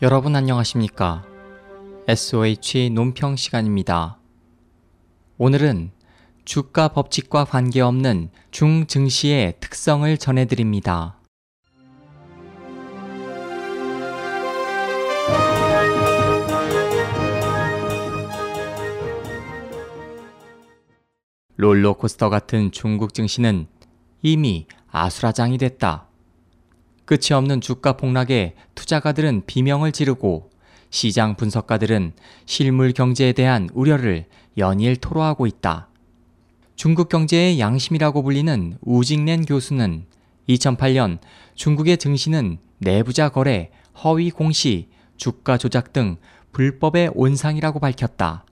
여러분 0.00 0.36
안녕하십니까? 0.36 1.24
SOH 2.06 2.90
논평 2.90 3.34
시간입니다. 3.34 4.20
오늘은 5.38 5.90
주가 6.44 6.86
법칙과 6.86 7.46
관계없는 7.46 8.30
중증시의 8.52 9.54
특성을 9.58 10.16
전해드립니다. 10.16 11.18
롤러코스터 21.56 22.30
같은 22.30 22.70
중국 22.70 23.14
증시는 23.14 23.66
이미 24.22 24.68
아수라장이 24.92 25.58
됐다. 25.58 26.07
끝이 27.08 27.32
없는 27.32 27.62
주가 27.62 27.94
폭락에 27.94 28.54
투자가들은 28.74 29.44
비명을 29.46 29.92
지르고 29.92 30.50
시장 30.90 31.36
분석가들은 31.36 32.12
실물 32.44 32.92
경제에 32.92 33.32
대한 33.32 33.70
우려를 33.72 34.26
연일 34.58 34.94
토로하고 34.94 35.46
있다. 35.46 35.88
중국 36.76 37.08
경제의 37.08 37.60
양심이라고 37.60 38.22
불리는 38.22 38.76
우직낸 38.82 39.46
교수는 39.46 40.04
2008년 40.50 41.18
중국의 41.54 41.96
증시는 41.96 42.58
내부자 42.76 43.30
거래, 43.30 43.70
허위 44.04 44.30
공시, 44.30 44.90
주가 45.16 45.56
조작 45.56 45.94
등 45.94 46.18
불법의 46.52 47.12
온상이라고 47.14 47.80
밝혔다. 47.80 48.44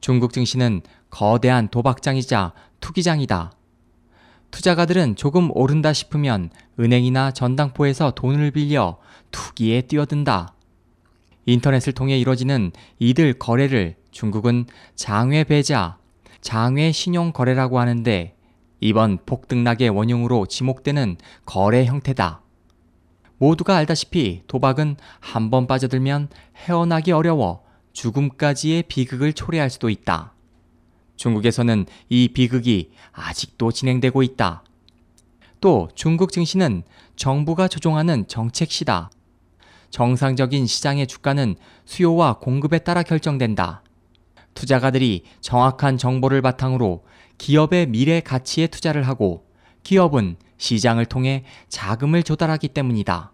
중국 0.00 0.32
증시는 0.32 0.80
거대한 1.08 1.68
도박장이자 1.68 2.52
투기장이다. 2.80 3.52
투자가들은 4.50 5.16
조금 5.16 5.50
오른다 5.54 5.92
싶으면 5.92 6.50
은행이나 6.78 7.30
전당포에서 7.32 8.12
돈을 8.12 8.50
빌려 8.50 8.98
투기에 9.30 9.82
뛰어든다. 9.82 10.54
인터넷을 11.46 11.92
통해 11.92 12.18
이뤄지는 12.18 12.72
이들 12.98 13.34
거래를 13.34 13.96
중국은 14.10 14.66
장외 14.94 15.44
배자, 15.44 15.98
장외 16.40 16.92
신용 16.92 17.32
거래라고 17.32 17.78
하는데 17.78 18.36
이번 18.80 19.18
폭등락의 19.24 19.90
원흉으로 19.90 20.46
지목되는 20.46 21.16
거래 21.44 21.84
형태다. 21.84 22.42
모두가 23.38 23.76
알다시피 23.76 24.42
도박은 24.46 24.96
한 25.20 25.50
번 25.50 25.66
빠져들면 25.66 26.28
헤어나기 26.56 27.12
어려워 27.12 27.62
죽음까지의 27.92 28.84
비극을 28.84 29.32
초래할 29.32 29.70
수도 29.70 29.88
있다. 29.90 30.34
중국에서는 31.20 31.84
이 32.08 32.28
비극이 32.28 32.92
아직도 33.12 33.72
진행되고 33.72 34.22
있다. 34.22 34.64
또 35.60 35.90
중국 35.94 36.32
증시는 36.32 36.82
정부가 37.14 37.68
조종하는 37.68 38.26
정책시다. 38.26 39.10
정상적인 39.90 40.66
시장의 40.66 41.06
주가는 41.06 41.56
수요와 41.84 42.38
공급에 42.38 42.78
따라 42.78 43.02
결정된다. 43.02 43.82
투자가들이 44.54 45.24
정확한 45.42 45.98
정보를 45.98 46.40
바탕으로 46.40 47.04
기업의 47.36 47.88
미래 47.88 48.20
가치에 48.20 48.66
투자를 48.66 49.06
하고 49.06 49.46
기업은 49.82 50.36
시장을 50.56 51.04
통해 51.04 51.44
자금을 51.68 52.22
조달하기 52.22 52.68
때문이다. 52.68 53.32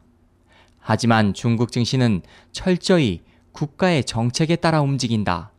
하지만 0.80 1.34
중국 1.34 1.70
증시는 1.70 2.22
철저히 2.50 3.22
국가의 3.52 4.02
정책에 4.02 4.56
따라 4.56 4.80
움직인다. 4.82 5.52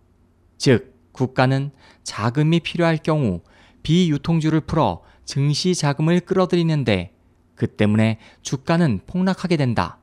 즉, 0.58 0.97
국가는 1.18 1.72
자금이 2.04 2.60
필요할 2.60 2.98
경우 2.98 3.42
비유통주를 3.82 4.62
풀어 4.62 5.02
증시 5.26 5.74
자금을 5.74 6.20
끌어들이는데 6.20 7.12
그 7.56 7.66
때문에 7.66 8.20
주가는 8.44 9.02
폭락하게 9.08 9.58
된다. 9.58 9.98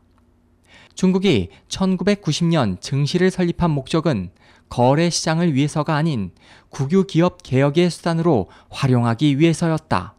중국이 0.95 1.51
1990년 1.69 2.81
증시를 2.81 3.31
설립한 3.31 3.71
목적은 3.71 4.31
거래 4.69 5.09
시장을 5.09 5.55
위해서가 5.55 5.95
아닌 5.95 6.33
국유 6.69 7.07
기업 7.07 7.43
개혁의 7.45 7.91
수단으로 7.91 8.49
활용하기 8.71 9.39
위해서였다. 9.39 10.17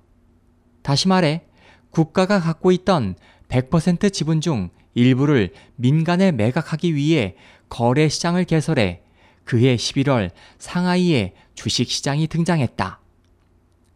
다시 0.82 1.10
말해 1.10 1.44
국가가 1.92 2.40
갖고 2.40 2.72
있던 2.72 3.16
100% 3.50 4.14
지분 4.14 4.40
중 4.40 4.70
일부를 4.94 5.52
민간에 5.76 6.32
매각하기 6.32 6.96
위해 6.96 7.36
거래 7.68 8.08
시장을 8.08 8.46
개설해 8.46 9.05
그해 9.46 9.76
11월 9.76 10.32
상하이에 10.58 11.34
주식시장이 11.54 12.28
등장했다. 12.28 13.00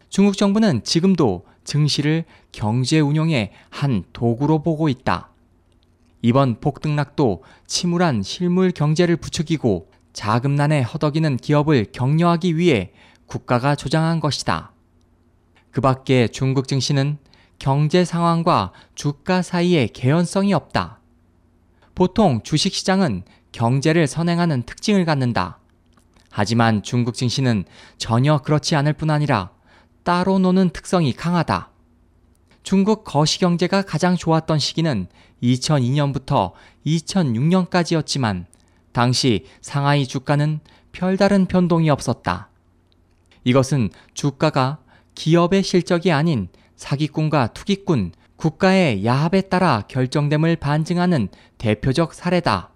중국 0.09 0.37
정부는 0.37 0.83
지금도 0.83 1.45
증시를 1.63 2.23
경제 2.51 2.99
운영의 2.99 3.51
한 3.69 4.03
도구로 4.13 4.63
보고 4.63 4.89
있다. 4.89 5.29
이번 6.21 6.59
폭등락도 6.59 7.43
침울한 7.67 8.23
실물 8.23 8.71
경제를 8.71 9.17
부추기고 9.17 9.89
자금난에 10.13 10.81
허덕이는 10.81 11.37
기업을 11.37 11.87
격려하기 11.91 12.57
위해 12.57 12.91
국가가 13.25 13.75
조장한 13.75 14.19
것이다. 14.19 14.71
그 15.71 15.81
밖에 15.81 16.27
중국 16.27 16.67
증시는 16.67 17.17
경제 17.59 18.03
상황과 18.03 18.71
주가 18.95 19.41
사이에 19.41 19.87
개연성이 19.87 20.53
없다. 20.53 20.99
보통 21.93 22.41
주식시장은 22.43 23.23
경제를 23.51 24.07
선행하는 24.07 24.63
특징을 24.63 25.05
갖는다. 25.05 25.59
하지만 26.31 26.83
중국 26.83 27.15
증시는 27.15 27.65
전혀 27.97 28.39
그렇지 28.39 28.75
않을 28.75 28.93
뿐 28.93 29.09
아니라 29.09 29.51
따로 30.03 30.39
노는 30.39 30.69
특성이 30.69 31.13
강하다. 31.13 31.71
중국 32.63 33.03
거시경제가 33.03 33.81
가장 33.81 34.15
좋았던 34.15 34.59
시기는 34.59 35.07
2002년부터 35.41 36.51
2006년까지였지만 36.85 38.45
당시 38.91 39.45
상하이 39.61 40.05
주가는 40.05 40.59
별다른 40.91 41.45
변동이 41.45 41.89
없었다. 41.89 42.49
이것은 43.43 43.89
주가가 44.13 44.79
기업의 45.15 45.63
실적이 45.63 46.11
아닌 46.11 46.49
사기꾼과 46.75 47.47
투기꾼, 47.53 48.11
국가의 48.35 49.05
야합에 49.05 49.41
따라 49.41 49.83
결정됨을 49.87 50.55
반증하는 50.57 51.27
대표적 51.57 52.13
사례다. 52.13 52.71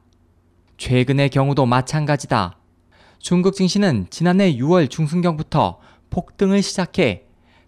최근의 0.78 1.29
경우도 1.29 1.66
마찬가지다. 1.66 2.57
중국 3.19 3.56
증시는 3.56 4.07
지난해 4.09 4.56
6월 4.56 4.89
중순경부터 4.89 5.79
폭등을 6.09 6.61
시작해 6.61 7.23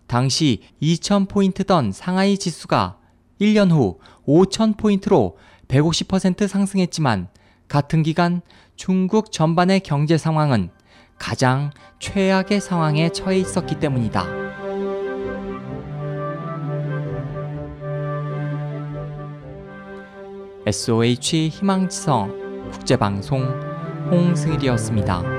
당시 0.08 0.62
2,000포인트던 0.82 1.92
상하이 1.92 2.38
지수가 2.38 2.98
1년 3.40 3.72
후 3.72 4.00
5,000포인트로 4.28 5.36
150% 5.68 6.48
상승했지만 6.48 7.30
같은 7.68 8.04
기간 8.04 8.42
중국 8.76 9.32
전반의 9.32 9.80
경제 9.80 10.18
상황은 10.18 10.70
가장 11.18 11.72
최악의 12.00 12.60
상황에 12.60 13.10
처해 13.10 13.40
있었기 13.40 13.80
때문이다. 13.80 14.28
SOH 20.68 21.50
희망지성 21.50 22.45
국제방송 22.72 23.44
홍승일이었습니다. 24.12 25.35